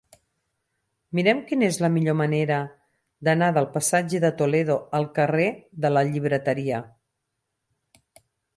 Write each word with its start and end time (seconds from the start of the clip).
Mira'm 1.19 1.41
quina 1.51 1.67
és 1.73 1.77
la 1.83 1.89
millor 1.97 2.15
manera 2.21 2.57
d'anar 3.29 3.51
del 3.59 3.69
passatge 3.77 4.23
de 4.25 4.33
Toledo 4.41 4.79
al 5.01 5.07
carrer 5.21 5.47
de 5.85 5.95
la 5.95 6.05
Llibreteria. 6.11 6.81